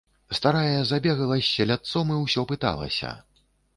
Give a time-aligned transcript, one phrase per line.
[0.37, 3.17] Старая забегала з селядцом і ўсё пыталася.